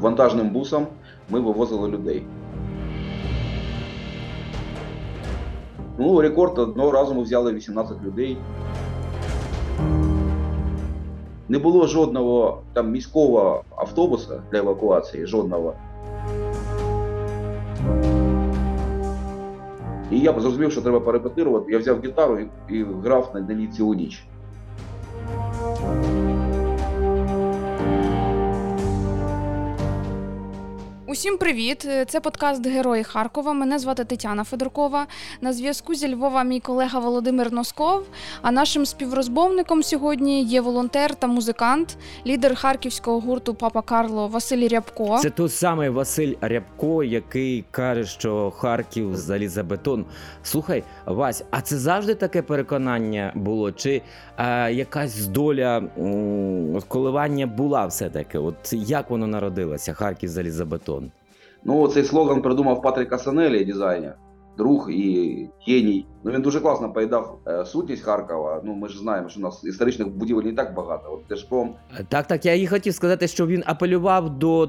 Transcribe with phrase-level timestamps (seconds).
[0.00, 0.86] вантажним бусом
[1.30, 2.26] ми вивозили людей.
[5.98, 8.36] Ну, рекорд одного разу ми взяли 18 людей.
[11.48, 15.74] Не було жодного там міського автобуса для евакуації, жодного.
[20.10, 21.72] І я зрозумів, що треба порепетирувати.
[21.72, 24.24] Я взяв гітару і, і грав на ній цілу ніч.
[31.10, 31.88] Усім привіт!
[32.08, 33.52] Це подкаст Герої Харкова.
[33.52, 35.06] Мене звати Тетяна Федоркова.
[35.40, 38.06] На зв'язку зі Львова мій колега Володимир Носков.
[38.42, 45.18] А нашим співрозмовником сьогодні є волонтер та музикант, лідер харківського гурту Папа Карло Василь Рябко.
[45.22, 50.04] Це той самий Василь Рябко, який каже, що Харків залізобетон.
[50.42, 53.72] Слухай, Вась, а це завжди таке переконання було?
[53.72, 54.02] Чи
[54.36, 58.38] а, якась доля м, коливання була все-таки?
[58.38, 59.92] От як воно народилося?
[59.92, 61.07] Харків залізобетон?
[61.64, 64.18] Ну, цей слоган придумав Патрік Касанелі, дизайнер,
[64.58, 66.06] друг і геній.
[66.24, 68.60] Ну він дуже класно поїдав е, сутність Харкова.
[68.64, 71.12] Ну ми ж знаємо, що у нас історичних будівель не так багато.
[71.12, 71.74] От Держпром
[72.08, 74.68] Так, так, я і хотів сказати, що він апелював до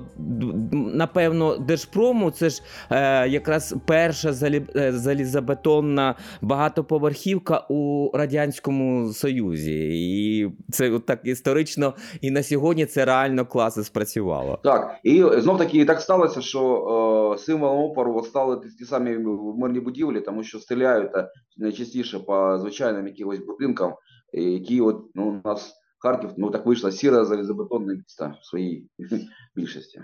[0.72, 2.32] напевно держпрому.
[2.32, 11.06] Це ж е, якраз перша залі, е, залізобетонна багатоповерхівка у радянському союзі, і це от
[11.06, 14.60] так історично, і на сьогодні це реально класно спрацювало.
[14.64, 19.18] Так, і знов таки так сталося, що е, символом опору стали ті, самі
[19.58, 23.96] мирні будівлі, тому що стріляють е, найчастіше по звичайним якимось будинкам,
[24.34, 28.90] е, які от ну, у нас Харків, ну так вийшло сіре залізобетонне місто в своїй
[29.56, 30.02] більшості.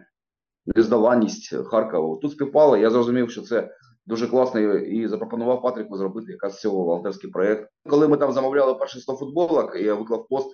[0.76, 2.18] Нездаваність Харкова.
[2.22, 3.70] Тут співпало, я зрозумів, що це
[4.06, 7.70] дуже класно і запропонував Патріку зробити якраз цього волонтерський проєкт.
[7.90, 10.52] Коли ми там замовляли перші 100 футболок, і я виклав пост,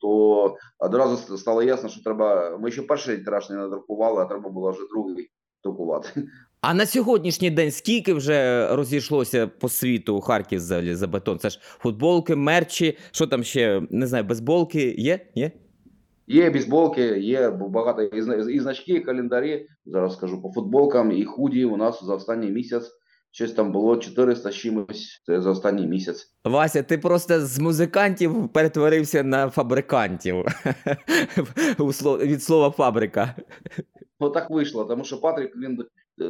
[0.00, 2.58] то одразу стало ясно, що треба.
[2.58, 5.30] Ми ще перший тираж не надрукували, а треба було вже другий
[5.64, 6.08] друкувати.
[6.68, 11.38] А на сьогоднішній день скільки вже розійшлося по світу Харків залізобетон?
[11.38, 15.20] Це ж футболки, мерчі, що там ще не знаю, безболки є?
[15.34, 15.50] Є?
[16.26, 19.66] Є бейсболки, є багато і, значки, і календарі.
[19.84, 21.64] Зараз скажу по футболкам і худі.
[21.64, 22.92] У нас за останній місяць
[23.30, 25.22] щось там було 400 з чимось.
[25.28, 26.34] За останній місяць.
[26.44, 30.44] Вася, ти просто з музикантів перетворився на фабрикантів
[32.20, 33.34] від слова фабрика.
[34.20, 35.84] Ну так вийшло, тому що Патрік він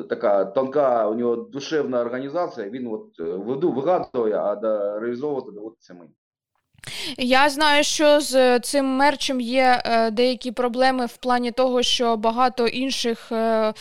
[0.08, 2.68] така тонка, у нього душевна організація.
[2.68, 4.54] Він от е, веду вигадує, а
[5.00, 6.12] реалізовувати доводиться мені.
[7.18, 12.66] Я знаю, що з цим мерчем є е, деякі проблеми в плані того, що багато
[12.66, 13.32] інших.
[13.32, 13.72] Е,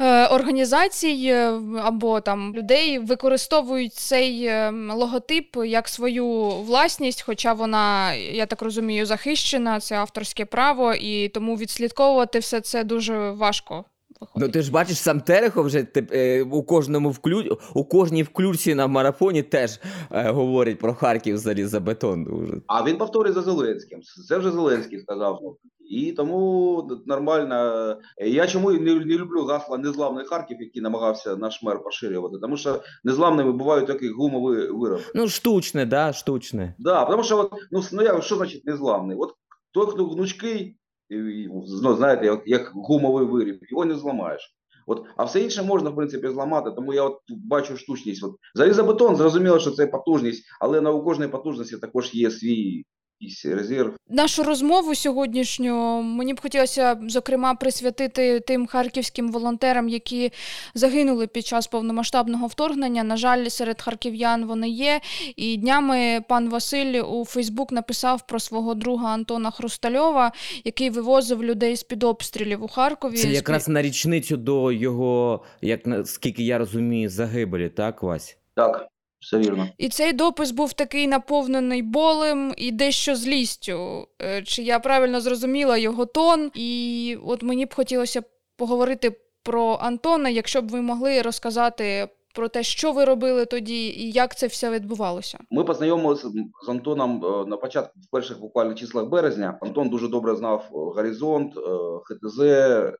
[0.00, 8.14] е, Організацій е, або там людей використовують цей е, логотип як свою власність, хоча вона,
[8.14, 13.84] я так розумію, захищена, це авторське право, і тому відслідковувати все це дуже важко.
[14.36, 17.58] Ну ти ж бачиш, сам Терехов вже тип, е, у кожному вклю...
[17.74, 19.80] у кожній включці на марафоні теж
[20.10, 22.24] е, говорить про Харків залізобетон.
[22.24, 22.62] Дуже.
[22.66, 24.00] А він повторює за Зеленським.
[24.28, 25.40] Це вже Зеленський сказав.
[25.90, 27.96] І тому нормально.
[28.26, 32.82] Я чому не, не люблю гасла незламний Харків, який намагався наш мер поширювати, тому що
[33.04, 35.02] незламними бувають такі гумові вироби.
[35.14, 36.74] Ну, штучне, да, штучне.
[36.78, 39.16] Да, тому що от, ну, ну що значить незламний?
[39.16, 39.34] От
[39.72, 40.77] той, хто гнучкий,
[41.82, 44.54] ну, знаєте, як, як гумовий виріб, його не зламаєш.
[44.86, 48.24] От, а все інше можна, в принципі, зламати, тому я от бачу штучність.
[48.24, 52.84] От, залізобетон, зрозуміло, що це потужність, але на у кожної потужності також є свій
[53.20, 53.96] якийсь резерв.
[54.08, 60.32] Нашу розмову сьогоднішню мені б хотілося, зокрема, присвятити тим харківським волонтерам, які
[60.74, 63.04] загинули під час повномасштабного вторгнення.
[63.04, 65.00] На жаль, серед харків'ян вони є.
[65.36, 70.32] І днями пан Василь у Фейсбук написав про свого друга Антона Хрустальова,
[70.64, 73.16] який вивозив людей з під обстрілів у Харкові.
[73.16, 78.36] Це якраз на річницю до його, як наскільки я розумію, загибелі, так, Вась?
[78.54, 78.88] Так,
[79.20, 79.68] все вірно.
[79.78, 84.08] І цей допис був такий наповнений болем і дещо злістю.
[84.22, 86.50] Е, Чи я правильно зрозуміла його тон?
[86.54, 88.22] І от мені б хотілося
[88.56, 94.10] поговорити про Антона, якщо б ви могли розказати про те, що ви робили тоді і
[94.10, 95.38] як це все відбувалося.
[95.50, 96.28] Ми познайомилися
[96.66, 99.58] з Антоном е, на початку в перших буквально числах березня.
[99.60, 101.60] Антон дуже добре знав е, горизонт, е,
[102.04, 102.38] ХТЗ.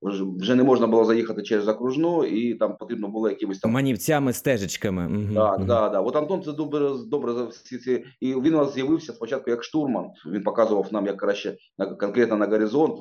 [0.02, 3.70] Вже, вже не можна було заїхати через окружну, і там потрібно було якимось там.
[3.70, 5.34] Манівцями, стежечками.
[5.34, 6.00] Так, да, да.
[6.00, 8.04] От Антон це добре, добре за всі ці.
[8.20, 10.06] І він у нас з'явився спочатку як штурман.
[10.26, 12.98] Він показував нам, як краще на конкретно на горизонт.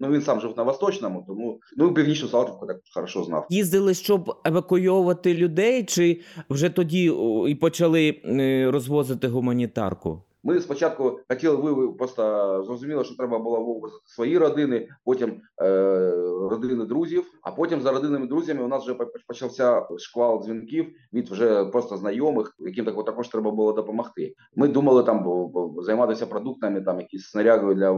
[0.00, 3.46] Ну він сам жив на восточному, тому ну північну Салтівку так хорошо знав.
[3.50, 6.20] Їздили, щоб евакуйовувати людей, чи
[6.50, 7.12] вже тоді
[7.48, 10.22] і почали е, розвозити гуманітарку?
[10.42, 12.22] Ми спочатку хотіли ви просто
[12.66, 16.10] зрозуміло, що треба було вивозити свої родини, потім е,
[16.50, 17.24] родини друзів.
[17.42, 18.94] А потім за родинами друзями у нас вже
[19.26, 24.34] почався шквал дзвінків від вже просто знайомих, яким так також треба було допомогти.
[24.56, 27.92] Ми думали там займатися продуктами, там якісь снарягою для,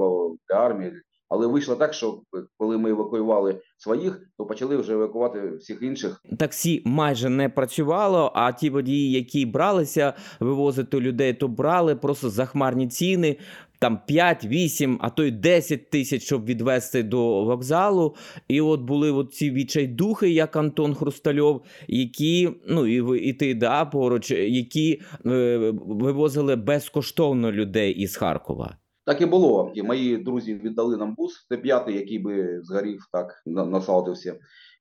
[0.49, 0.93] для армії.
[1.33, 2.21] Але вийшло так, що
[2.59, 6.23] коли ми евакуювали своїх, то почали вже евакувати всіх інших.
[6.39, 8.33] Таксі майже не працювало.
[8.35, 13.37] А ті водії, які бралися вивозити людей, то брали просто захмарні ціни.
[13.79, 18.15] Там 5, 8, а то й 10 тисяч, щоб відвести до вокзалу.
[18.49, 23.85] І от були от ці відчайдухи, як Антон Хрустальов, які, ну і і ти да,
[23.85, 28.77] поруч, які е, вивозили безкоштовно людей із Харкова.
[29.05, 29.73] Так і було.
[29.75, 33.83] І Мої друзі віддали нам бус Т-5, який би згорів так на, на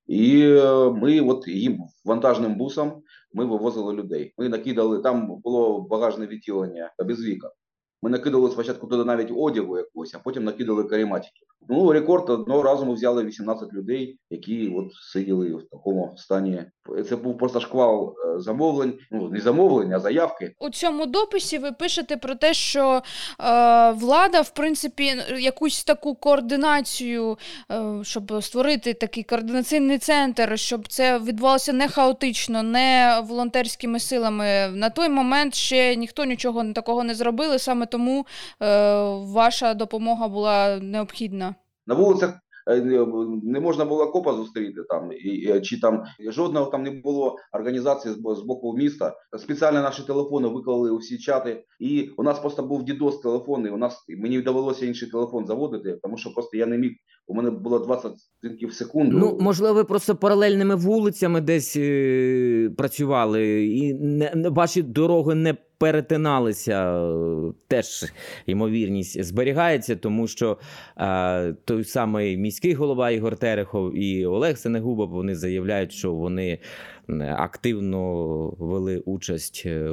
[0.06, 3.02] І е, ми от їм вантажним бусом
[3.32, 4.34] ми вивозили людей.
[4.38, 7.50] Ми накидали, там було багажне відділення без віка.
[8.02, 11.46] Ми накидали спочатку туди навіть одягу якогось, а потім накидали карематики.
[11.68, 16.64] Ну, рекорд одного разу ми взяли 18 людей, які от сиділи в такому стані.
[17.08, 20.54] Це був просто шквал е, замовлень, ну не замовлень, а заявки.
[20.58, 23.02] У цьому дописі ви пишете про те, що
[23.40, 27.38] е, влада, в принципі, якусь таку координацію,
[27.70, 34.68] е, щоб створити такий координаційний центр, щоб це відбувалося не хаотично, не волонтерськими силами.
[34.74, 38.26] На той момент ще ніхто нічого такого не зробили, саме тому
[38.62, 38.66] е,
[39.12, 41.51] ваша допомога була необхідна.
[41.86, 42.34] На вулицях
[42.70, 42.80] е,
[43.42, 45.10] не можна було копа зустріти там,
[45.62, 49.14] чи там жодного там не було організації з боку міста.
[49.38, 53.70] Спеціально наші телефони виклали у всі чати, і у нас просто був дідос телефон, і
[53.70, 56.92] у нас мені довелося інший телефон заводити, тому що просто я не міг.
[57.32, 58.12] У мене було 20
[58.42, 59.18] дзвінків в секунду.
[59.18, 67.06] Ну можливо, ви просто паралельними вулицями десь е- працювали, і не ваші дороги не перетиналися,
[67.68, 68.04] теж
[68.46, 70.58] ймовірність зберігається, тому що
[70.96, 76.58] е, той самий міський голова Ігор Терехов і Олег Сенегубов вони заявляють, що вони
[77.38, 79.90] активно вели участь, е,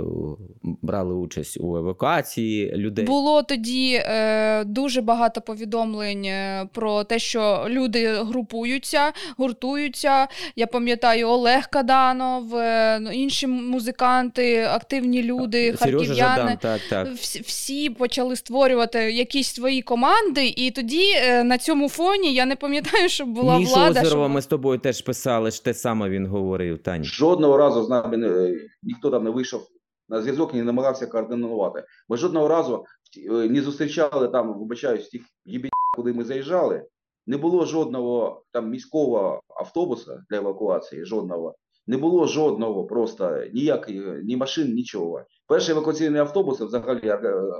[0.63, 3.05] брали участь у евакуації людей.
[3.05, 10.27] Було тоді е, дуже багато повідомлень е, про те, що люди групуються, гуртуються.
[10.55, 16.15] Я пам'ятаю, Олег Каданов, е, ну, інші музиканти, активні люди, харків'яни.
[16.15, 17.07] Жадан, так, так.
[17.07, 22.55] Всі, всі почали створювати якісь свої команди, і тоді е, на цьому фоні я не
[22.55, 24.01] пам'ятаю, що була Мішу влада.
[24.01, 24.33] Озерова що...
[24.33, 26.77] ми з тобою теж писали, що те саме він говорив.
[26.77, 26.98] Таня.
[26.99, 27.05] Тань.
[27.05, 29.67] Жодного разу з нами не, ніхто там не вийшов
[30.09, 31.83] на зв'язок, не намагався координувати.
[32.09, 32.85] Ми жодного разу
[33.17, 36.85] е, не зустрічали там, вибачаюсь, тих єбі, куди ми заїжджали.
[37.27, 41.05] Не було жодного там міського автобуса для евакуації.
[41.05, 41.55] Жодного.
[41.89, 45.21] Не було жодного просто ніякої ні машин, нічого.
[45.47, 47.11] Перший евакуаційний автобус взагалі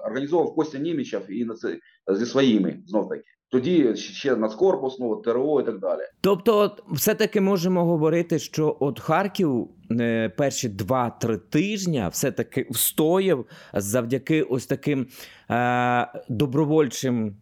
[0.06, 1.48] організовував Костя Німічев і
[2.08, 3.24] зі своїми знов таки.
[3.52, 6.02] Тоді ще Нацкорпус, ну, ТРО і так далі.
[6.22, 14.66] Тобто, все-таки можемо говорити, що от Харків е, перші два-три тижні все-таки встояв завдяки ось
[14.66, 15.08] таким
[15.52, 17.34] е, добровольчим е,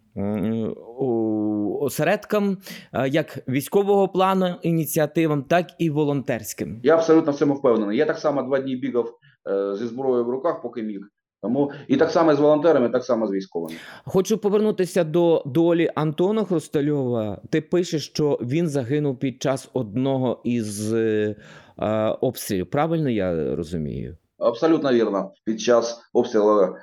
[1.81, 2.57] осередкам,
[2.93, 6.79] е, як військового плану ініціативам, так і волонтерським.
[6.83, 7.97] Я абсолютно в цьому впевнений.
[7.97, 9.09] Я так само два дні бігав
[9.49, 10.99] е, зі зброєю в руках, поки міг.
[11.41, 13.79] Тому і так само з волонтерами, так само з військовими.
[14.05, 17.41] Хочу повернутися до долі Антона Хрустальова.
[17.49, 21.35] Ти пишеш, що він загинув під час одного із е,
[21.79, 22.69] е, обстрілів.
[22.69, 24.17] Правильно я розумію?
[24.37, 25.31] Абсолютно вірно.
[25.45, 26.75] Під час обстрілу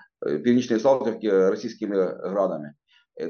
[0.44, 2.70] північної Салтівки російськими градами.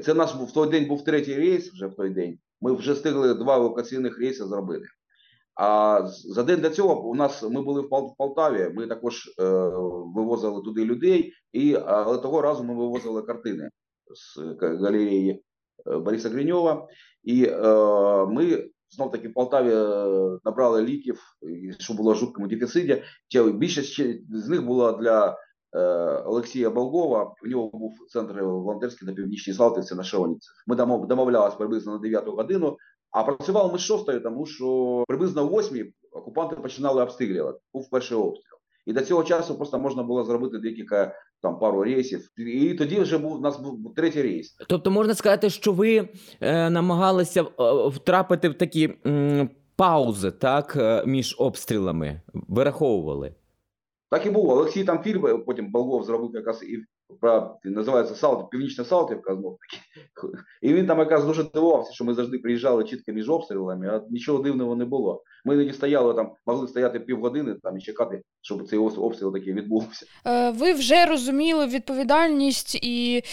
[0.03, 1.73] Це наш в той день був третій рейс.
[1.73, 4.85] Вже в той день ми вже встигли два евакуаційних рейси зробити.
[5.55, 8.73] А за день до цього у нас ми були в Полтаві.
[8.73, 9.43] Ми також е,
[10.15, 13.69] вивозили туди людей, і але того разу ми вивозили картини
[14.15, 15.43] з галереї
[15.87, 16.87] е, Бориса Гриньова.
[17.23, 21.21] І е, ми знов таки в Полтаві е, набрали ліків,
[21.79, 23.03] що було в жуткому дефіциті.
[23.53, 25.35] Більшість з них була для е,
[26.25, 27.33] Олексія Болгова.
[27.45, 30.49] У нього був центр волонтерський на північній Салтівці на Шеоніці.
[30.67, 32.77] Ми домовлялися приблизно на 9 годину.
[33.11, 37.59] А працювали ми з шостої, тому що приблизно о восьмій окупанти починали обстрілювати.
[37.73, 38.55] Був перший обстріл.
[38.85, 42.29] І до цього часу просто можна було зробити декілька там пару рейсів.
[42.37, 44.55] І тоді вже був у нас був третій рейс.
[44.67, 46.09] Тобто можна сказати, що ви
[46.41, 47.45] е, намагалися е,
[47.87, 53.35] втрапити в такі м, паузи, так, е, між обстрілами, вираховували.
[54.15, 54.53] Так і було.
[54.53, 56.77] Олексій там фільм, потім Болгов зробив якраз і
[57.21, 59.83] про називається Салтів, Північна Салтівка знов таки.
[60.61, 64.43] І він там якраз дуже дивувався, що ми завжди приїжджали чітко між обстрілами, а нічого
[64.43, 65.23] дивного не було.
[65.45, 70.05] Ми іноді стояли там, могли стояти півгодини там і чекати, щоб цей обстріл такий відбувся.
[70.25, 73.23] Е, ви вже розуміли відповідальність і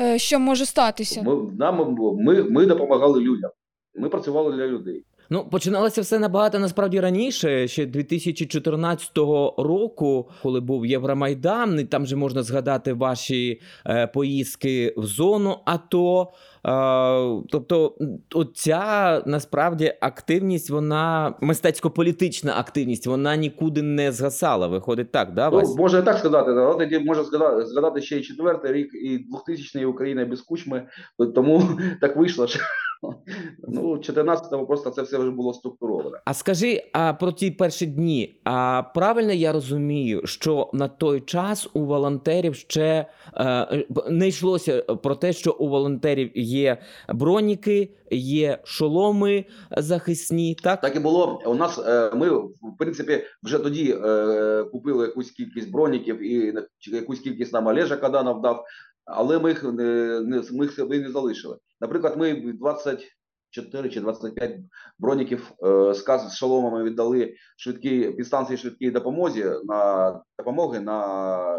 [0.00, 1.22] е, що може статися?
[1.22, 3.50] Ми, нам, ми, ми допомагали людям.
[3.94, 5.04] Ми працювали для людей.
[5.32, 9.10] Ну, починалося все набагато насправді раніше, ще 2014
[9.58, 16.32] року, коли був Євромайдан, і там же можна згадати ваші е, поїздки в зону АТО.
[16.66, 17.94] Е, тобто,
[18.34, 24.66] оця насправді активність, вона мистецько-політична активність, вона нікуди не згасала.
[24.66, 25.50] Виходить так, да?
[25.50, 29.84] Ну, можна так сказати, але тоді можна згадати, згадати ще й четвертий рік і 2000-й
[29.84, 30.86] Україна без кучми,
[31.34, 31.62] тому
[32.00, 32.46] так вийшло.
[32.46, 32.60] що
[33.68, 36.18] Ну, 14-го просто це все вже було структуровано.
[36.24, 41.68] А скажи, а про ті перші дні, а правильно я розумію, що на той час
[41.74, 46.78] у волонтерів ще е, не йшлося про те, що у волонтерів є
[47.08, 49.44] броніки, є шоломи
[49.76, 50.54] захисні.
[50.54, 51.40] Так Так і було.
[51.46, 57.20] У нас е, ми в принципі вже тоді е, купили якусь кількість броніків і якусь
[57.20, 58.64] кількість нам Олежа Каданов дав
[59.04, 61.56] але ми їх не, не, ми їх не залишили.
[61.80, 64.56] Наприклад, ми 24 чи 25
[64.98, 71.06] броніків е, з шоломами віддали швидкі підстанції швидкій допомозі на допомоги на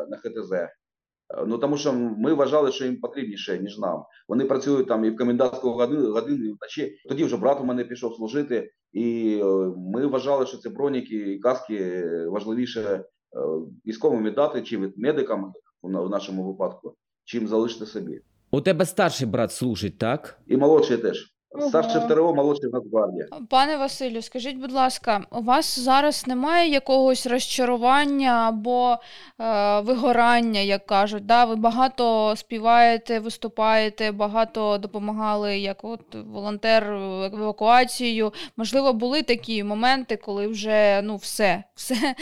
[0.09, 0.51] на ХТЗ.
[0.51, 0.69] Е,
[1.47, 4.03] ну тому що ми вважали, що їм потрібніше, ніж нам.
[4.27, 6.97] Вони працюють там і в комендантську годину, годину і вночі.
[7.09, 9.45] Тоді вже брат у мене пішов служити, і е,
[9.77, 13.03] ми вважали, що це броніки і каски важливіше е,
[13.85, 18.21] військовим віддати чи медикам в нашому випадку чим залишити собі.
[18.53, 20.39] У тебе старший брат служить, так?
[20.47, 21.31] І молодший теж.
[21.67, 23.27] Старший ВТРО, молодший Нацгвардія.
[23.49, 28.97] Пане Василю, скажіть, будь ласка, у вас зараз немає якогось розчарування або
[29.39, 31.25] е, вигорання, як кажуть?
[31.25, 31.45] Да?
[31.45, 36.93] Ви багато співаєте, виступаєте, багато допомагали, як от волонтер
[37.33, 38.33] евакуацією.
[38.57, 42.15] Можливо, були такі моменти, коли вже ну все, все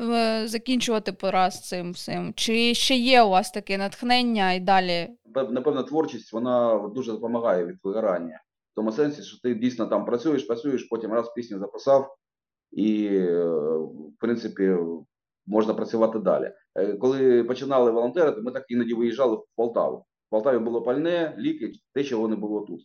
[0.00, 2.32] е, закінчувати пора з цим всім.
[2.36, 5.08] Чи ще є у вас таке натхнення і далі?
[5.34, 8.42] Напевно, творчість вона дуже допомагає від вигорання.
[8.72, 12.16] В тому сенсі, що ти дійсно там працюєш, працюєш, потім раз пісню записав,
[12.70, 13.08] і,
[13.88, 14.76] в принципі,
[15.46, 16.52] можна працювати далі.
[16.74, 19.96] Е, коли починали волонтерити, ми так іноді виїжджали в Полтаву.
[19.96, 22.80] В Полтаві було пальне, ліки, те, чого не було тут.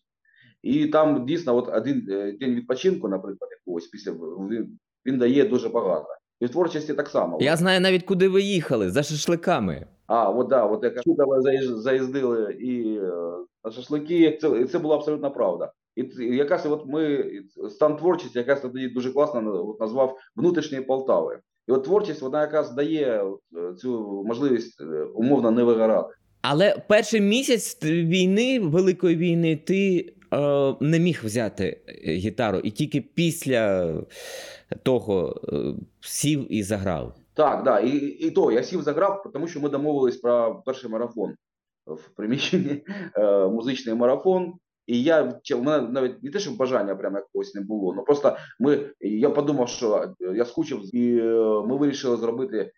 [0.62, 5.70] І там дійсно от один е, день відпочинку, наприклад, якогось після він, він дає дуже
[5.70, 6.08] багато.
[6.40, 7.38] І в творчості так само.
[7.42, 9.88] Я знаю навіть куди ви їхали за шашликами.
[10.08, 11.02] А, от да, от яка
[11.82, 13.00] заїздили і
[13.64, 14.38] на шашлики.
[14.42, 15.72] Це це була абсолютна правда.
[15.96, 17.26] І якась от ми
[17.70, 21.40] стан творчості, якась тоді дуже класно от, назвав внутрішньої Полтави.
[21.68, 26.14] І от творчість, вона якраз дає е, цю можливість е, умовно не вигорати.
[26.42, 30.14] Але перший місяць війни, великої війни, ти е,
[30.80, 33.94] не міг взяти е, гітару, і тільки після
[34.84, 37.16] того е, сів і заграв.
[37.34, 41.36] Так, да, і і то я сів заграв, тому що ми домовились про перший марафон
[41.86, 42.84] в приміщенні
[43.18, 44.54] е, музичний марафон.
[44.88, 45.22] І я
[45.56, 47.94] в мене навіть не те, що бажання прямо якогось не було.
[47.94, 51.24] Ну просто ми я подумав, що я скучив, і е,
[51.68, 52.72] ми вирішили зробити е,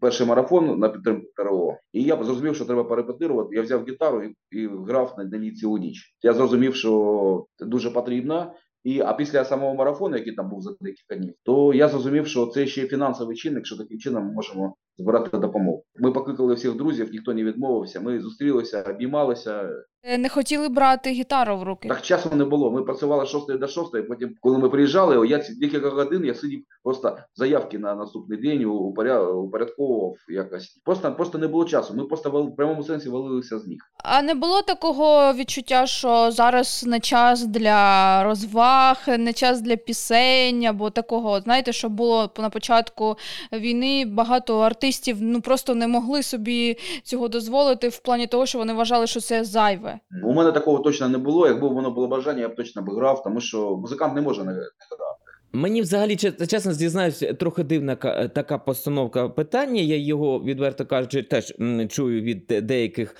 [0.00, 1.76] перший марафон на підтримку ТРО.
[1.92, 3.56] І я зрозумів, що треба перепетирувати.
[3.56, 6.16] Я взяв гітару і, і грав на ній цілу ніч.
[6.22, 8.52] Я зрозумів, що це дуже потрібно.
[8.84, 12.46] І а після самого марафону, який там був за декілька днів, то я зрозумів, що
[12.46, 15.84] це ще фінансовий чинник, що таким чином ми можемо збирати допомогу.
[15.96, 18.00] Ми покликали всіх друзів, ніхто не відмовився.
[18.00, 19.70] Ми зустрілися, обіймалися.
[20.04, 21.88] Е, не хотіли брати гітару в руки.
[21.88, 22.70] Так часу не було.
[22.70, 26.64] Ми працювали з 6 до 6, Потім, коли ми приїжджали, я декілька годин я сидів
[26.82, 30.80] просто заявки на наступний день упорядковував якось.
[30.84, 31.94] Просто просто не було часу.
[31.94, 33.78] Ми просто в прямому сенсі валилися з ніг.
[34.04, 40.66] А не було такого відчуття, що зараз не час для розваг, не час для пісень
[40.66, 41.40] або такого.
[41.40, 43.16] Знаєте, що було на початку
[43.52, 44.81] війни багато артистів
[45.20, 49.44] ну просто не могли собі цього дозволити в плані того, що вони вважали, що це
[49.44, 49.98] зайве.
[50.24, 51.46] У мене такого точно не було.
[51.46, 54.52] Якби воно було бажання, я б точно би грав, тому що музикант не може не
[54.52, 55.21] грати.
[55.54, 57.96] Мені взагалі чесно зізнаюсь, трохи дивна
[58.34, 59.82] така постановка питання.
[59.82, 61.54] Я його відверто кажучи, теж
[61.88, 63.16] чую від деяких,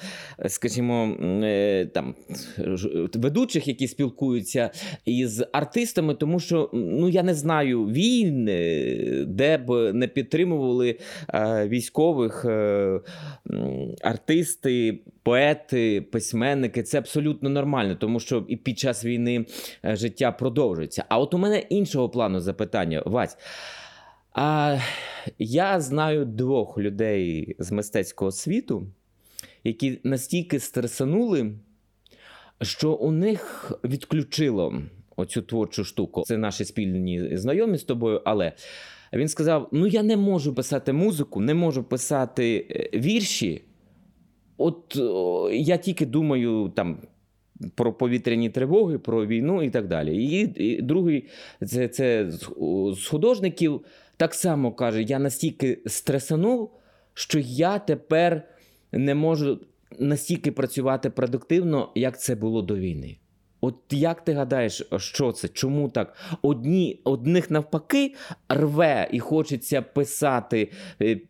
[0.49, 2.15] скажімо, е, там
[3.15, 4.71] ведучих, які спілкуються
[5.05, 10.99] із артистами, тому що ну я не знаю війн, е, де б не підтримували
[11.35, 12.47] е, військових
[14.03, 16.83] артисти, поети, письменники.
[16.83, 19.47] Це абсолютно нормально, тому що і під час війни
[19.85, 21.05] життя продовжується.
[21.09, 23.03] А от у мене іншого плану плану запитання.
[23.07, 23.37] Вась.
[24.33, 24.79] А
[25.39, 28.87] я знаю двох людей з мистецького світу,
[29.65, 31.55] які настільки стресанули,
[32.63, 34.83] що у них відключило
[35.17, 36.23] оцю творчу штуку.
[36.27, 38.53] Це наші спільні знайомі з тобою, але
[39.13, 43.65] він сказав: Ну, я не можу писати музику, не можу писати е, вірші.
[44.63, 46.99] От о, я тільки думаю там.
[47.75, 50.25] Про повітряні тривоги, про війну і так далі.
[50.25, 51.29] І, і другий
[51.67, 52.31] це, це
[52.93, 53.81] з художників
[54.17, 56.71] так само каже: я настільки стресанув,
[57.15, 58.43] що я тепер
[58.93, 59.61] не можу
[59.99, 63.17] настільки працювати продуктивно, як це було до війни.
[63.61, 65.49] От як ти гадаєш, що це?
[65.49, 66.17] Чому так?
[66.43, 68.15] Одні, Одних навпаки
[68.49, 70.71] рве і хочеться писати,
[71.03, 71.21] е,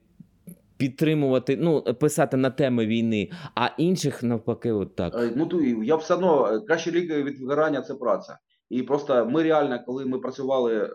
[0.83, 5.15] підтримувати, ну, писати на теми війни, а інших навпаки, от так.
[5.15, 8.39] Е, ну, я все одно краще ліки від вигорання це праця.
[8.71, 10.91] І просто ми реально, коли ми працювали е,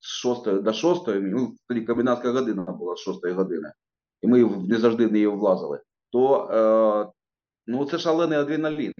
[0.00, 3.72] з 6 до 6, ну, тоді комбінатська година була з 6 години,
[4.22, 5.80] і ми не завжди в неї влазили,
[6.12, 7.12] то е,
[7.66, 8.92] Ну, це шалений адреналін,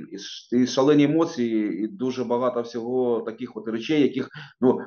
[0.52, 4.28] і, шалені емоції, і дуже багато всього таких от речей, яких
[4.60, 4.78] ну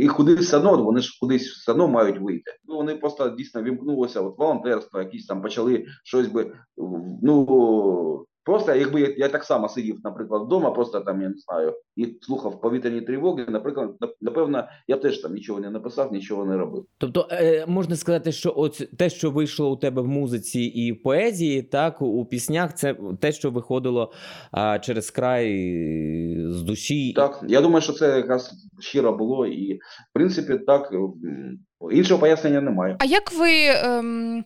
[0.00, 2.56] і кудись все одно, вони ж кудись все одно мають вийти.
[2.64, 6.52] Ну вони просто дійсно вімкнулося, от волонтерство, якісь там почали щось би
[7.22, 11.74] ну Просто якби я, я так само сидів, наприклад, вдома, просто там я не знаю,
[11.96, 13.46] і слухав повітряні тривоги.
[13.48, 13.90] Наприклад,
[14.20, 16.84] напевно, я теж там нічого не написав, нічого не робив.
[16.98, 21.02] Тобто е, можна сказати, що от те, що вийшло у тебе в музиці і в
[21.02, 24.12] поезії, так у піснях, це те, що виходило
[24.52, 25.48] а, через край
[26.48, 27.12] з душі.
[27.12, 30.92] Так, я думаю, що це якраз щиро було, і в принципі так
[31.92, 32.96] іншого пояснення немає.
[32.98, 33.50] А як ви.
[33.66, 34.44] Ем...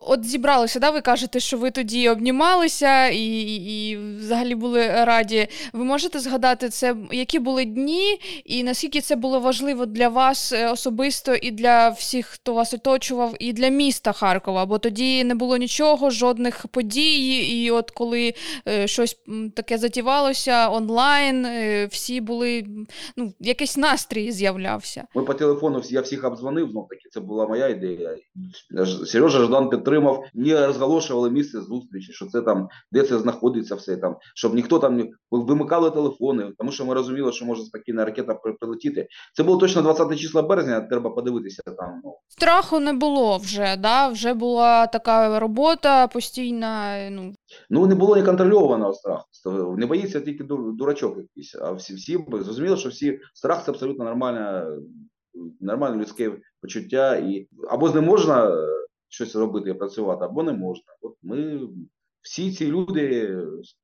[0.00, 5.48] От зібралися, да, ви кажете, що ви тоді обнімалися і і, взагалі були раді.
[5.72, 10.70] Ви можете згадати, це які були дні, і наскільки це було важливо для вас е,
[10.70, 14.66] особисто і для всіх, хто вас оточував, і для міста Харкова?
[14.66, 17.36] Бо тоді не було нічого, жодних подій.
[17.64, 18.34] І от коли
[18.68, 19.16] е, щось
[19.54, 22.66] таке затівалося онлайн, е, всі були,
[23.16, 25.04] ну, якийсь настрій з'являвся.
[25.14, 28.16] Ми по телефону я всіх обдзвонив, знов таки це була моя ідея.
[29.06, 34.16] Сережа Ждан підтримав, не розголошували місце зустрічі, що це там, де це знаходиться, все там,
[34.34, 39.08] щоб ніхто там вимикали телефони, тому що ми розуміли, що може спокійна ракета прилетіти.
[39.34, 40.80] Це було точно 20 числа березня.
[40.80, 42.00] Треба подивитися там.
[42.04, 43.76] Ну страху не було вже.
[43.76, 46.96] Да, вже була така робота постійна.
[47.10, 47.34] Ну
[47.70, 49.26] ну не було неконтрольованого страху.
[49.78, 50.44] Не боїться тільки
[50.78, 51.54] дурачок якийсь.
[51.54, 54.66] А всі всі зрозуміло, що всі страх це абсолютно нормальне,
[55.60, 58.50] нормальне людське почуття, і або з ним можна
[59.08, 60.84] щось робити працювати, або не можна.
[61.02, 61.60] От ми
[62.22, 63.38] всі ці люди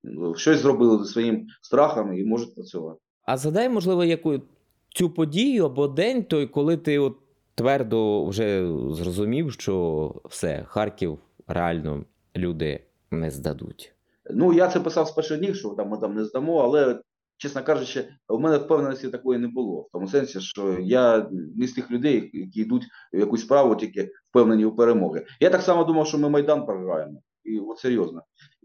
[0.04, 3.00] ну, щось зробили зі своїм страхом і можуть працювати.
[3.22, 4.40] А задай, можливо, яку
[4.88, 7.16] цю подію або день, той, коли ти от
[7.54, 12.04] твердо вже зрозумів, що все, Харків реально
[12.36, 13.94] люди не здадуть.
[14.30, 17.00] Ну, я це писав з перших днів, що там ми там не здамо, але
[17.40, 19.80] чесно кажучи, у мене впевненості такої не було.
[19.80, 24.10] В тому сенсі, що я не з тих людей, які йдуть в якусь справу, тільки
[24.30, 25.26] впевнені у перемоги.
[25.40, 27.22] Я так само думав, що ми Майдан програємо.
[27.44, 28.22] І от серйозно.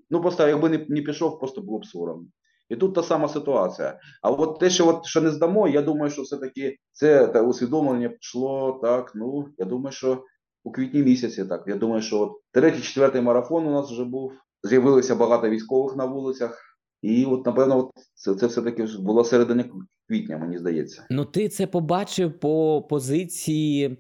[0.09, 2.27] Ну, просто якби не, не пішов, просто було б соромно.
[2.69, 3.99] І тут та сама ситуація.
[4.21, 8.09] А от те, що от, що не здамо, я думаю, що все-таки це та усвідомлення
[8.09, 9.11] пішло так.
[9.15, 10.23] Ну, я думаю, що
[10.63, 11.63] у квітні місяці так.
[11.67, 14.33] Я думаю, що третій, четвертий марафон у нас вже був.
[14.63, 16.74] З'явилося багато військових на вулицях.
[17.01, 19.65] І от, напевно, от це це все-таки було середина
[20.07, 21.07] квітня, мені здається.
[21.09, 23.97] Ну, ти це побачив по позиції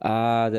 [0.00, 0.50] а,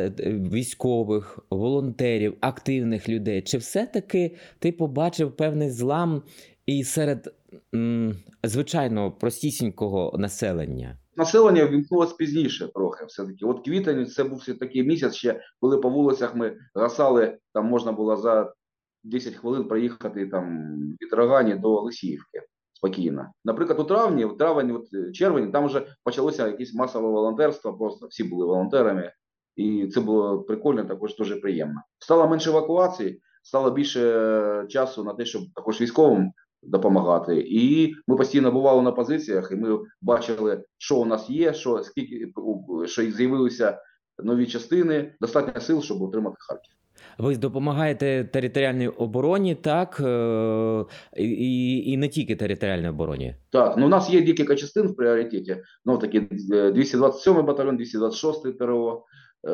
[0.52, 3.42] військових, волонтерів, активних людей.
[3.42, 6.22] Чи все-таки ти побачив певний злам
[6.66, 7.34] і серед
[7.76, 10.98] м, звичайно простісінького населення?
[11.18, 13.06] Населення вімкнулося пізніше трохи.
[13.06, 17.92] Все-таки, от квітень це був такий місяць, ще коли по вулицях ми гасали, там можна
[17.92, 18.54] було за
[19.04, 22.42] 10 хвилин проїхати там від Рогані до Олексіївки
[22.74, 23.32] спокійно.
[23.46, 28.08] Наприклад, у травні, в травні, от е, червні, там вже почалося якесь масове волонтерство, просто
[28.08, 29.12] всі були волонтерами,
[29.56, 31.82] і це було прикольно, також дуже приємно.
[32.00, 36.32] Стало менше евакуацій, стало більше часу на те, щоб також військовим
[36.64, 37.46] допомагати.
[37.48, 42.34] І ми постійно бували на позиціях, і ми бачили, що у нас є, що скільки
[42.86, 43.82] що з'явилися
[44.24, 46.76] нові частини, достатньо сил, щоб отримати Харків.
[47.20, 50.86] Ви допомагаєте територіальній обороні, так е,
[51.18, 53.36] і і не тільки територіальній обороні.
[53.50, 55.58] Так, ну у нас є декілька частин в пріоритеті.
[55.86, 59.04] Ну такі 227 батальйон, 226 ТРО,
[59.48, 59.52] е,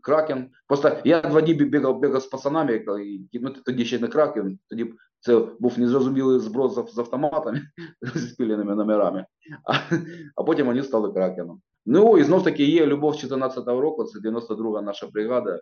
[0.00, 0.50] Кракен.
[0.66, 2.84] Просто я два дні бігав бігав з пацанами,
[3.32, 7.60] ну тоді ще не Кракен, тоді це був незрозумілий зброд з, з автоматами
[8.14, 9.26] зі спіленими номерами,
[9.64, 9.74] а,
[10.36, 11.60] а потім вони стали кракеном.
[11.86, 15.60] Ну і знов таки є любов 14-го року, це 92-га наша бригада.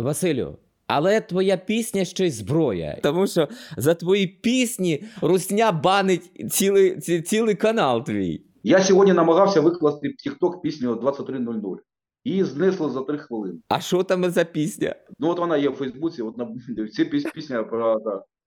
[0.00, 2.98] Василю, Але твоя пісня ще й зброя.
[3.02, 8.42] Тому що за твої пісні Русня банить цілий, ці- цілий канал твій.
[8.62, 11.76] Я сьогодні намагався викласти в TikTok пісню 23.00.
[12.24, 13.58] Її знесли за 3 хвилини.
[13.68, 14.94] А що там за пісня?
[15.18, 16.48] Ну от вона є в Фейсбуці, от на
[16.96, 18.00] це піс- пісня про,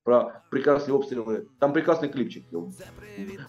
[0.04, 1.46] про прекрасні обстріли.
[1.60, 2.44] Там прекрасний кліпчик.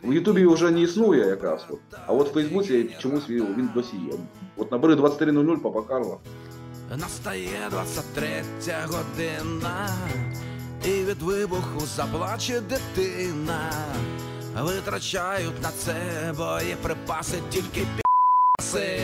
[0.05, 1.67] В Ютубі вже не існує якраз.
[1.71, 1.79] От.
[2.07, 4.19] А от в Фейсбуці чомусь він, він досі є.
[4.57, 6.21] От набери 23.00 Папа Карло.
[6.97, 8.43] Настає 23
[8.87, 9.89] година,
[10.85, 13.73] і від вибуху заплаче дитина.
[14.59, 15.95] Витрачають на це
[16.37, 17.87] боєприпаси тільки
[18.59, 19.01] піси.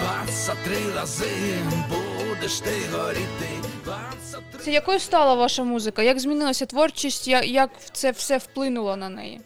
[0.00, 3.48] 23 рази будеш ти горіти.
[3.84, 6.02] 23 Це якою стала ваша музика?
[6.02, 7.28] Як змінилася творчість?
[7.28, 9.40] Як це все вплинуло на неї?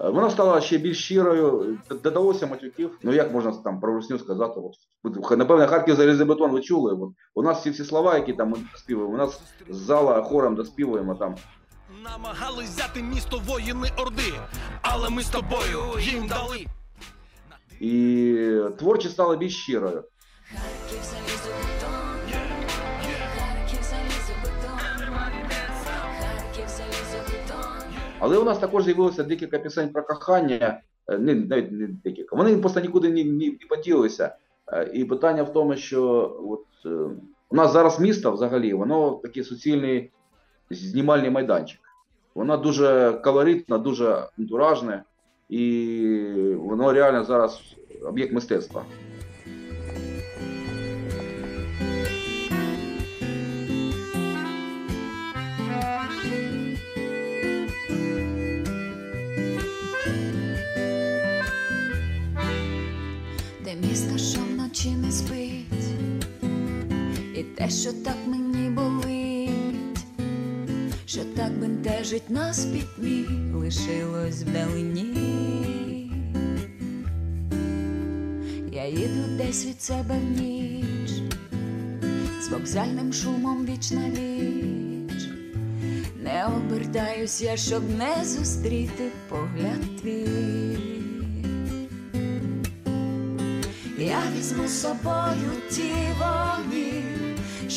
[0.00, 2.98] Е, Вона стала ще більш щирою, додалося матюків.
[3.02, 4.60] Ну як можна там про русню сказати?
[5.02, 6.92] От, от, напевне, Харків залізобетон ви чули.
[6.92, 10.54] От, у нас всі всі слова, які там ми співаємо, у нас з зала хором
[10.54, 11.34] доспівуємо там.
[12.04, 14.32] Намагались взяти місто воїни Орди,
[14.82, 16.66] але ми з тобою їм дали.
[17.80, 20.04] І творчість стала більш щирою.
[28.20, 32.36] Але у нас також з'явилося декілька пісень про кохання, е, не, навіть не декілька.
[32.36, 34.36] Вони просто нікуди не, не, поділися.
[34.72, 36.02] Е, І питання в тому, що
[36.48, 37.10] от, е,
[37.50, 40.10] у нас зараз місто взагалі, воно такий суцільний
[40.70, 41.80] знімальний майданчик.
[42.34, 45.02] Воно дуже колоритне, дуже антуражне,
[45.48, 47.60] і воно реально зараз
[48.02, 48.84] об'єкт мистецтва.
[67.70, 70.04] Що так мені болить,
[71.06, 76.10] що так бентежить нас пітьмі, лишилось вдалині.
[78.72, 81.10] Я їду десь від себе в ніч,
[82.42, 85.28] з вокзальним шумом віч на віч.
[86.22, 91.00] Не обертаюсь я, щоб не зустріти погляд твій.
[94.00, 96.69] Я візьму з собою ті вогні,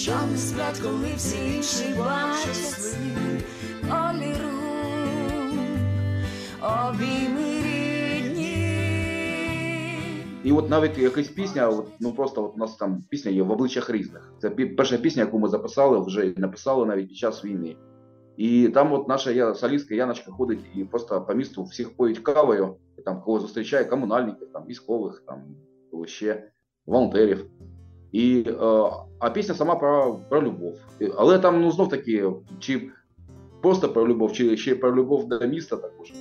[0.03, 3.41] що не коли всі інші бачать сни.
[3.83, 4.49] Оліру,
[6.61, 8.55] обійми рідні.
[10.43, 13.51] І от навіть якась пісня, от, ну просто от у нас там пісня є в
[13.51, 14.33] обличчях різних.
[14.41, 17.75] Це перша пісня, яку ми записали, вже написали навіть під час війни.
[18.37, 22.75] І там от наша я, солістка Яночка ходить і просто по місту всіх поють кавою,
[23.05, 25.43] там кого зустрічає комунальників, там військових, там
[26.05, 26.51] ще
[26.85, 27.49] волонтерів.
[28.13, 28.53] І, е,
[29.19, 30.75] а пісня сама про, про любов.
[31.17, 32.89] Але там ну знов таки, чи
[33.61, 36.13] просто про любов, чи ще про любов до міста також.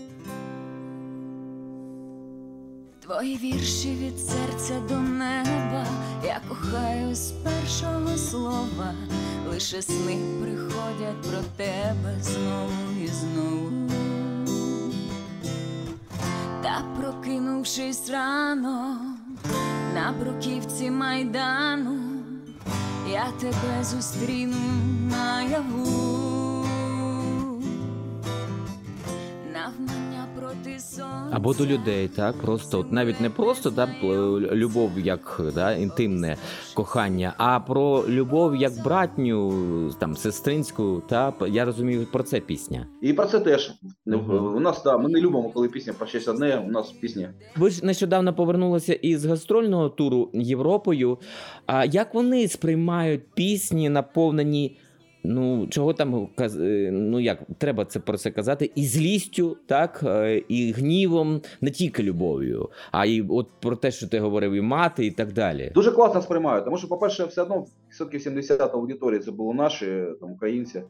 [3.01, 5.87] Твої вірші від серця до неба,
[6.25, 8.95] я кохаю з першого слова,
[9.51, 13.89] лише сни приходять про тебе знову і знову.
[16.63, 19.12] Та прокинувшись рано
[19.95, 21.99] на бруківці майдану,
[23.13, 24.57] я тебе зустріну
[25.11, 26.02] наяву.
[31.31, 34.07] Або до людей, так просто от навіть не просто да, п-
[34.57, 36.37] любов як да, інтимне
[36.75, 39.53] кохання, а про любов як братню,
[39.99, 41.03] там сестринську.
[41.09, 42.87] Та я розумію про це пісня.
[43.03, 43.73] І про це теж.
[44.07, 44.57] Мгм.
[44.57, 47.71] У нас да, ми не любимо, коли пісня про щось одне, у нас пісні Ви
[47.71, 51.19] ж нещодавно повернулися із гастрольного туру Європою.
[51.67, 54.79] А як вони сприймають пісні, наповнені?
[55.25, 60.43] Ну, чого там е, ну як треба це про це казати, і злістю, так, е,
[60.49, 65.07] і гнівом, не тільки любов'ю, а й от про те, що ти говорив, і мати,
[65.07, 65.73] і так далі.
[65.75, 70.33] Дуже класно сприймають, тому що, по-перше, все одно відсотків 70 аудиторії це були наші там,
[70.33, 70.79] українці.
[70.79, 70.85] Е,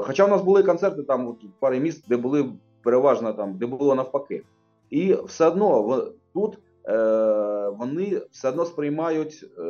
[0.00, 2.44] хоча у нас були концерти там от, в парі міст, де були
[2.82, 4.42] переважно там, де було навпаки.
[4.90, 9.44] І все одно в- тут е, вони все одно сприймають.
[9.58, 9.62] Е,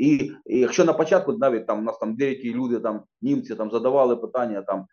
[0.00, 3.70] і, і якщо на початку навіть там у нас там деякі люди, там німці там
[3.70, 4.78] задавали питання там.
[4.78, 4.86] е,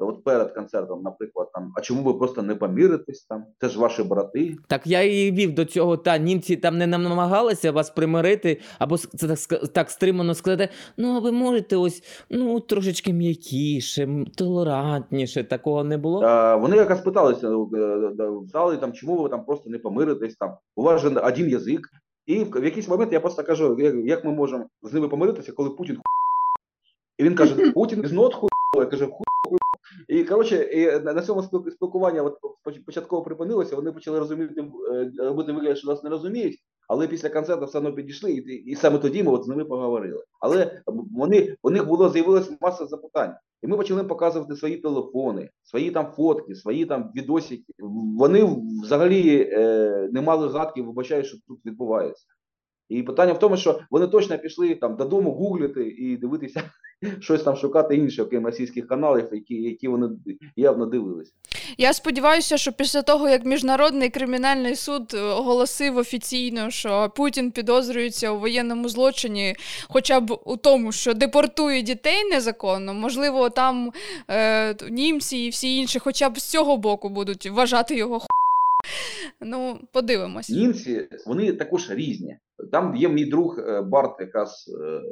[0.00, 3.44] От перед концертом, наприклад, там, а чому ви просто не поміритесь там?
[3.60, 4.56] Це ж ваші брати.
[4.68, 9.28] Так я і вів до цього, та німці там не намагалися вас примирити, або це
[9.28, 9.38] так,
[9.72, 10.68] так стримано сказати.
[10.96, 16.22] Ну, а ви можете ось ну трошечки м'якіше, толерантніше, такого не було.
[16.24, 20.54] Е, Вони якось питалися, е, е, стали там, чому ви там просто не помиритесь там.
[20.76, 21.88] У вас же один язик,
[22.26, 25.96] І в якийсь момент я просто кажу, як ми можемо з ними помиритися, коли Путін
[25.96, 26.02] ху.
[27.18, 28.48] І він каже, Путін is not хуй.
[28.76, 29.24] Я кажу, ху.
[30.08, 32.38] І коротше, і на цьому спілкування от
[32.86, 37.66] початково припинилося, вони почали розуміти, е, робити вигляд, що нас не розуміють, але після концерту
[37.66, 40.24] все одно підійшли, і і саме тоді ми от з ними поговорили.
[40.40, 40.82] Але
[41.16, 43.34] вони у них було з'явилася маса запитань.
[43.62, 47.72] І ми почали показувати свої телефони, свої там фотки, свої там відосики.
[48.18, 52.26] Вони взагалі е, не мали гадки, вибачаю, що тут відбувається.
[52.88, 56.62] І питання в тому, що вони точно пішли там додому гуглити і дивитися
[57.20, 60.08] щось там шукати інше, окрім російських каналів, які які вони
[60.56, 61.32] явно дивилися.
[61.78, 68.38] Я сподіваюся, що після того, як міжнародний кримінальний суд оголосив офіційно, що Путін підозрюється у
[68.38, 69.56] воєнному злочині,
[69.88, 73.92] хоча б у тому, що депортує дітей незаконно, можливо, там
[74.30, 78.20] е, німці і всі інші, хоча б з цього боку будуть вважати його.
[79.40, 80.48] Ну, подивимось.
[80.48, 82.36] Німці вони також різні.
[82.72, 85.02] Там є мій друг е, Барт, якраз е,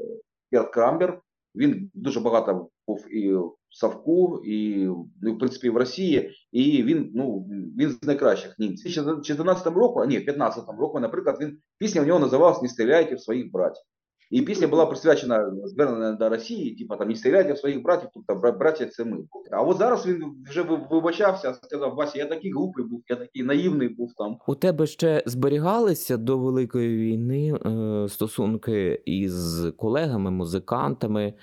[0.53, 1.21] Герт Крамбер.
[1.55, 4.89] Він дуже багато був і в Савку, і
[5.23, 7.47] в принципі в Росії, і він ну
[7.79, 8.91] він з найкращих німців.
[8.91, 12.69] Ще 14 року, а ні, в 15 року, наприклад, він пісня у нього називалась «Не
[12.69, 13.83] стріляйте в своїх братів.
[14.31, 18.53] І пісня була присвячена звернена до Росії, типу там не стріляйте в своїх братів, тобто
[18.59, 19.19] браття це ми.
[19.51, 23.89] А от зараз він вже вибачався, сказав, Вася, я такий глупий був, я такий наївний
[23.89, 24.37] був там.
[24.47, 31.35] У тебе ще зберігалися до Великої війни е, стосунки із колегами, музикантами.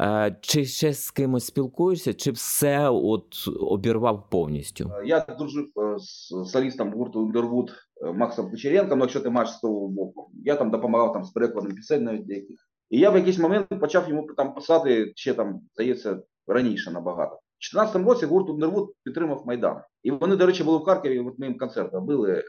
[0.00, 4.90] Е, чи ще з кимось спілкуєшся, чи все от обірвав повністю?
[5.04, 7.68] Я дружив е, з солістом гурту Underwood
[8.14, 10.30] Максом Кучеренком, ну, якщо ти маєш з того боку.
[10.44, 12.56] Я там допомагав там з перекладом пісень навіть деяких.
[12.90, 17.34] І я в якийсь момент почав йому там писати ще там, здається, раніше набагато.
[17.34, 19.80] У 2014 році гурт Underwood підтримав Майдан.
[20.02, 22.44] І вони, до речі, були в Харкові, от ми їм концерт робили е,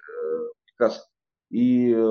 [0.74, 1.08] якраз.
[1.50, 2.02] І е,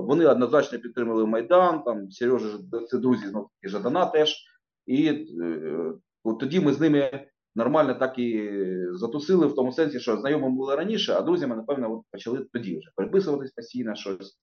[0.00, 2.58] вони однозначно підтримали Майдан, там Сережа,
[2.90, 4.36] це друзі знову таки Жадана теж.
[4.86, 5.92] І е,
[6.24, 8.50] от тоді ми з ними нормально так і
[8.92, 13.52] затусили в тому сенсі, що знайомим були раніше, а друзями, напевно, почали тоді вже переписуватись
[13.52, 14.38] постійно щось.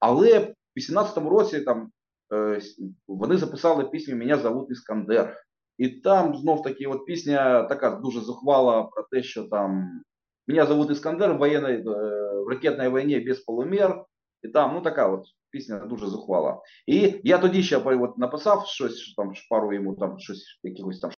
[0.00, 1.90] Але в 18-му році там
[2.34, 2.60] е,
[3.08, 5.36] вони записали пісню Мене зовут Іскандер.
[5.78, 9.88] І там знов таки от пісня така дуже зухвала про те, що там
[10.46, 11.82] Мене зовут Іскандер в воєнній, е,
[12.46, 14.04] в ракетній війні без полумер.
[14.42, 16.60] І там, ну така от пісня дуже зухвала.
[16.86, 21.10] І я тоді ще от написав щось, що там пару йому там щось якихось там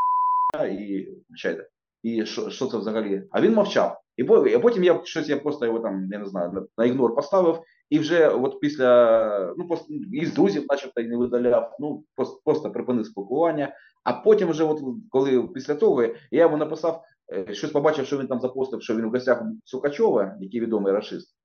[0.55, 1.69] і вибачайте,
[2.03, 3.23] і що що це взагалі?
[3.31, 4.01] А він мовчав.
[4.17, 4.25] І
[4.59, 8.29] потім я щось я просто його там, я не знаю, на ігнор поставив, і вже
[8.29, 13.75] от після ну пост, із друзів, начебто, не видаляв, ну просто, просто припинив спілкування.
[14.05, 18.27] А потім, вже, от коли після того я йому написав, е, щось побачив, що він
[18.27, 21.37] там запостив, що він в гостях Сукачова, який відомий расист.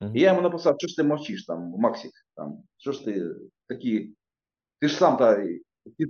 [0.00, 0.12] Mm-hmm.
[0.14, 3.34] І я йому написав, що ж ти мовчиш там, Максик, там, що ж ти
[3.68, 4.14] такий,
[4.80, 5.44] ти ж сам та
[5.98, 6.06] з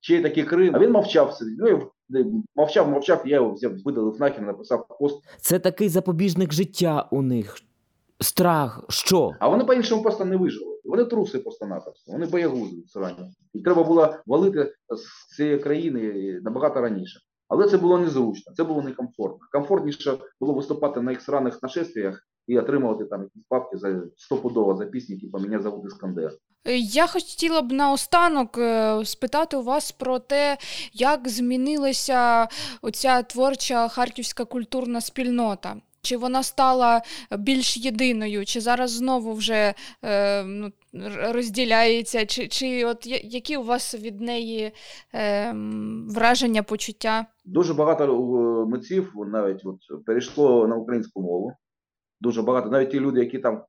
[0.00, 0.76] Пірополя, чи такий Крим.
[0.76, 1.38] А він мовчав
[2.08, 5.24] Ну, мовчав, мовчав, я його взяв, видалив нахер, написав пост.
[5.40, 7.56] Це такий запобіжник життя у них.
[8.20, 9.32] Страх, що?
[9.40, 10.80] А вони по-іншому просто не вижили.
[10.84, 13.34] Вони труси просто-напросто, вони боягузи срані.
[13.52, 17.20] І треба було валити з цієї країни набагато раніше.
[17.48, 19.38] Але це було незручно, це було некомфортно.
[19.52, 24.84] Комфортніше було виступати на їх сраних нашествіях і отримувати там якісь папки за стопудово за
[24.86, 26.32] пісні, типу «Мене зовут Іскандер.
[26.74, 30.58] Я хотіла б наостанок е, спитати у вас про те,
[30.92, 32.48] як змінилася
[32.82, 35.76] оця творча харківська культурна спільнота.
[36.02, 37.02] Чи вона стала
[37.38, 39.74] більш єдиною, чи зараз знову вже
[40.04, 40.72] е, ну,
[41.32, 44.72] розділяється, чи чи от які у вас від неї
[45.14, 45.52] е,
[46.08, 47.26] враження, почуття?
[47.44, 51.52] Дуже багато е, митців навіть от перейшло на українську мову.
[52.20, 53.62] Дуже багато, навіть ті люди, які там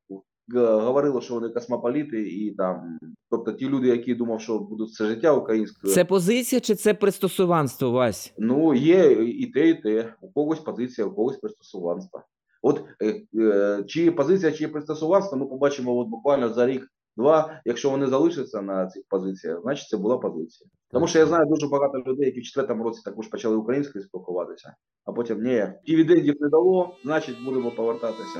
[0.55, 2.97] говорили, що вони космополіти, і там,
[3.29, 5.93] тобто ті люди, які думав, що будуть все життя українською.
[5.93, 8.33] Це позиція чи це пристосуванство, Вась?
[8.37, 10.13] Ну, є і те, і те.
[10.21, 12.21] У когось позиція, у когось пристосуванство.
[12.61, 16.87] От е, е, чи позиція, чи пристосуванство, ми побачимо от буквально за рік.
[17.17, 20.69] Два, якщо вони залишаться на цих позиціях, значить це була позиція.
[20.91, 24.75] Тому що я знаю дуже багато людей, які в четвертому році також почали українською спілкуватися,
[25.05, 28.39] а потім ні, дивідендів не дало, значить будемо повертатися.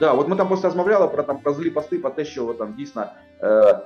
[0.00, 2.74] Да, от ми там просто розмовляли про там про злі пости, про те, що там
[2.78, 3.06] дійсно
[3.42, 3.80] е,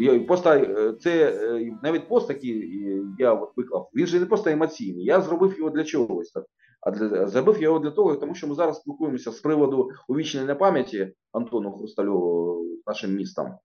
[0.00, 2.74] е, просто е, це е, навіть пост такий
[3.18, 3.90] я от виклав.
[3.94, 5.04] Він же не просто емоційний.
[5.04, 6.30] Я зробив його для чогось.
[6.30, 6.44] Так.
[6.80, 11.12] А для зробив його для того, тому що ми зараз спілкуємося з приводу увічнення пам'яті
[11.32, 13.46] Антону Хрустальову нашим містом.
[13.46, 13.56] Е,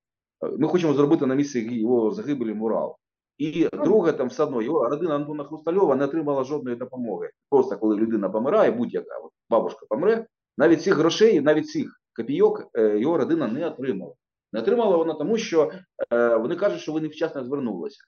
[0.58, 2.96] Ми хочемо зробити на місці його загибелі мурал.
[3.38, 7.30] І друге, там все одно його родина Антона Хрустальова не отримала жодної допомоги.
[7.50, 9.16] Просто коли людина помирає, будь-яка
[9.50, 10.26] бабушка помре,
[10.58, 14.14] навіть цих грошей, навіть цих копійок е, його родина не отримала.
[14.54, 15.72] Не отримала вона тому, що
[16.14, 18.00] е, вони кажуть, що ви невчасно звернулися.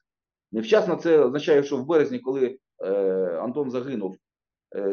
[0.52, 2.92] Невчасно це означає, що в березні, коли е,
[3.42, 4.16] Антон загинув,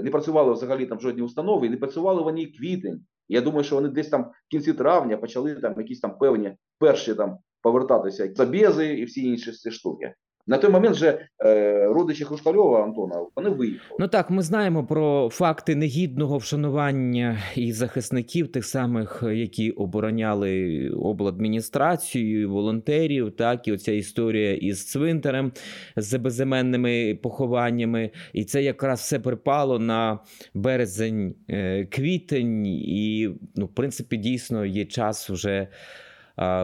[0.02, 3.04] не працювали взагалі там жодні установи, і не працювали вони квітень.
[3.28, 7.14] Я думаю, що вони десь там в кінці травня почали там якісь там певні перші
[7.14, 10.14] там повертатися забези і всі інші штуки.
[10.46, 13.96] На той момент же е, родичі Хрустальова Антона вони виїхали.
[13.98, 22.50] Ну так, ми знаємо про факти негідного вшанування і захисників, тих самих, які обороняли обладміністрацію,
[22.50, 25.52] волонтерів, так і оця історія із цвинтарем
[25.96, 28.10] з безіменними похованнями.
[28.32, 30.18] І це якраз все припало на
[30.54, 35.68] березень, е, квітень, і ну, в принципі, дійсно є час вже.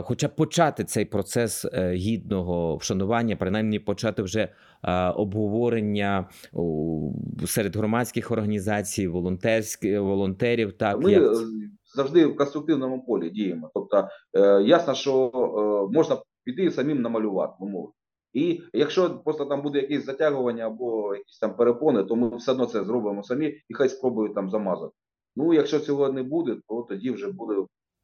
[0.04, 4.48] Хоча б почати цей процес е, гідного вшанування, принаймні почати вже
[5.16, 6.28] обговорення
[7.46, 10.72] серед громадських організацій, волонтерських волонтерів.
[10.72, 11.36] Так Ми як е,
[11.94, 13.70] завжди в конструктивному полі діємо.
[13.74, 15.30] Тобто е, ясно, що
[15.92, 17.92] можна піти самим намалювати умови.
[18.32, 22.66] І якщо просто там буде якесь затягування або якісь там перепони, то ми все одно
[22.66, 24.92] це зробимо самі і хай спробують там замазати.
[25.36, 27.54] Ну, якщо цього не буде, то тоді вже буде,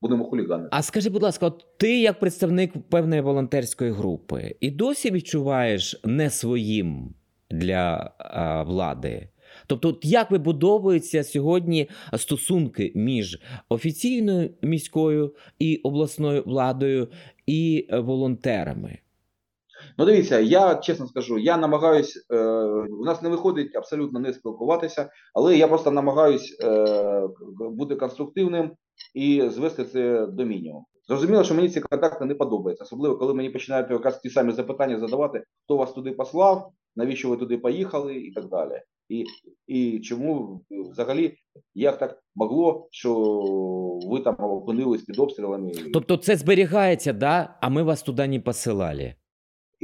[0.05, 0.69] будемо хуліганити.
[0.73, 6.31] А скажи, будь ласка, от ти як представник певної волонтерської групи і досі відчуваєш не
[6.31, 7.15] своїм
[7.51, 9.29] для а, влади?
[9.67, 17.09] Тобто, от як вибудовуються сьогодні стосунки між офіційною міською і обласною владою
[17.47, 18.99] і е, волонтерами?
[19.99, 22.39] Ну, дивіться, я чесно скажу, я намагаюсь, е,
[23.01, 27.29] у нас не виходить абсолютно не спілкуватися, але я просто намагаюсь е,
[27.61, 28.71] бути конструктивним
[29.15, 30.87] і звести це до мінімуму.
[31.09, 34.99] Зрозуміло, що мені ці контакти не подобаються, особливо коли мені починають якраз ті самі запитання
[34.99, 38.81] задавати, хто вас туди послав, навіщо ви туди поїхали і так далі.
[39.09, 39.25] І,
[39.67, 41.35] і чому взагалі
[41.75, 43.15] як так могло, що
[44.07, 45.73] ви там опинились під обстрілами?
[45.93, 47.59] Тобто, це зберігається, да?
[47.61, 49.15] а ми вас туди не посилали.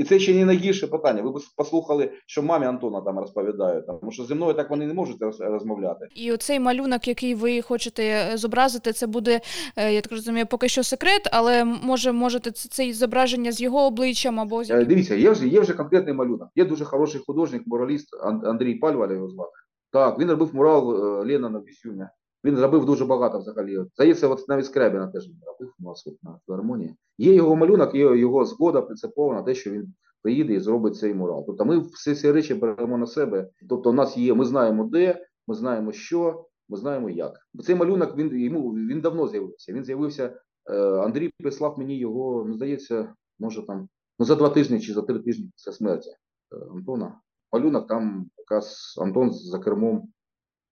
[0.01, 1.23] І це ще не найгірше питання.
[1.23, 4.95] Ви б послухали, що мамі Антона там розповідають, тому що зі мною так вони не
[4.95, 6.07] можуть роз- розмовляти.
[6.15, 9.41] І оцей малюнок, який ви хочете е, зобразити, це буде,
[9.77, 14.41] е, я так розумію, поки що секрет, але може можете це, зображення з його обличчям
[14.41, 14.89] або з Е, яким...
[14.89, 16.49] Дивіться, є вже, є вже конкретний малюнок.
[16.57, 19.53] Є дуже хороший художник, мураліст Ан- Андрій Пальваля його звати.
[19.93, 20.89] Так, він робив мурал
[21.27, 22.05] Лена на Бісюмі.
[22.45, 23.85] Він зробив дуже багато взагалі.
[23.95, 26.95] Здається, от навіть Скрябіна теж він робив у нас от на філармонії.
[27.19, 31.15] Є його малюнок, є його згода принципова на те, що він приїде і зробить цей
[31.15, 31.45] мурал.
[31.47, 33.49] Тобто ми всі ці речі беремо на себе.
[33.69, 37.33] Тобто, у нас є, ми знаємо де, ми знаємо що, ми знаємо як.
[37.65, 39.73] Цей малюнок він йому він давно з'явився.
[39.73, 40.41] Він з'явився.
[40.71, 45.03] Е, Андрій прислав мені його, ну здається, може там ну за два тижні чи за
[45.03, 47.21] три тижні після смерті е, Антона.
[47.53, 50.09] Малюнок там якраз Антон за кермом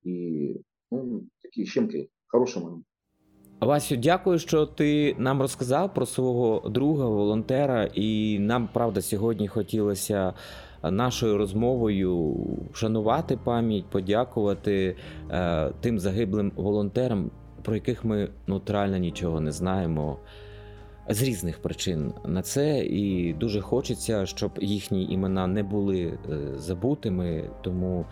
[0.02, 2.62] і ну, такі щемки, хороший.
[3.60, 7.84] Васю, дякую, що ти нам розказав про свого друга, волонтера.
[7.94, 10.34] І нам, правда, сьогодні хотілося
[10.82, 12.36] нашою розмовою
[12.72, 14.96] вшанувати пам'ять, подякувати
[15.30, 17.30] е, тим загиблим волонтерам,
[17.62, 20.18] про яких ми ну, реально нічого не знаємо.
[21.10, 27.50] З різних причин на це, і дуже хочеться, щоб їхні імена не були е, забутими.
[27.62, 28.06] Тому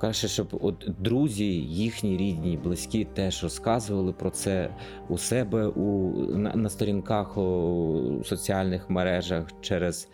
[0.00, 4.70] каже, щоб от друзі, їхні рідні, близькі теж розказували про це
[5.08, 10.08] у себе у, на, на сторінках у соціальних мережах через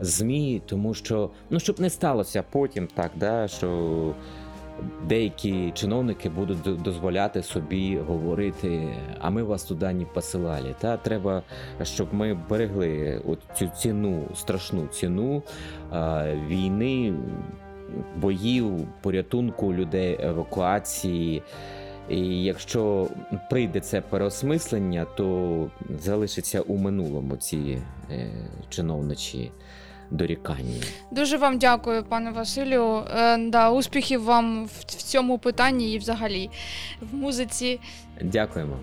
[0.00, 4.14] ЗМІ, тому що ну щоб не сталося потім так, да, що
[5.08, 8.88] деякі чиновники будуть дозволяти собі говорити,
[9.20, 10.74] а ми вас туди не посилали.
[10.78, 11.42] Та треба,
[11.82, 15.42] щоб ми берегли от цю ціну, страшну ціну
[15.90, 17.14] а, війни,
[18.16, 21.42] боїв, порятунку людей, евакуації.
[22.08, 23.08] І якщо
[23.50, 27.78] прийде це переосмислення, то залишиться у минулому ці
[28.10, 28.30] е,
[28.68, 29.50] чиновничі
[30.10, 30.82] дорікання.
[31.10, 33.02] Дуже вам дякую, пане Василю.
[33.16, 36.50] Е, да, успіхів вам в, в цьому питанні і взагалі
[37.00, 37.80] в музиці.
[38.22, 38.76] Дякуємо.